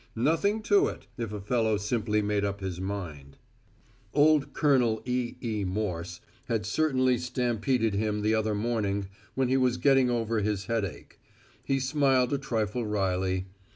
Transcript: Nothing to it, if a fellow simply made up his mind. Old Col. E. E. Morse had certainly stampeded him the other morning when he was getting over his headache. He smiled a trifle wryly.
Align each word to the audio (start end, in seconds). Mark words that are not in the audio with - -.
Nothing 0.17 0.63
to 0.63 0.87
it, 0.87 1.05
if 1.15 1.31
a 1.31 1.39
fellow 1.39 1.77
simply 1.77 2.23
made 2.23 2.43
up 2.43 2.59
his 2.59 2.81
mind. 2.81 3.37
Old 4.15 4.51
Col. 4.51 4.99
E. 5.05 5.35
E. 5.43 5.63
Morse 5.63 6.21
had 6.47 6.65
certainly 6.65 7.19
stampeded 7.19 7.93
him 7.93 8.23
the 8.23 8.33
other 8.33 8.55
morning 8.55 9.09
when 9.35 9.47
he 9.47 9.57
was 9.57 9.77
getting 9.77 10.09
over 10.09 10.39
his 10.39 10.65
headache. 10.65 11.19
He 11.63 11.79
smiled 11.79 12.33
a 12.33 12.39
trifle 12.39 12.83
wryly. 12.83 13.45